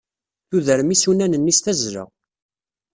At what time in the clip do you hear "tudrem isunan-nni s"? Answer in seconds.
0.49-1.59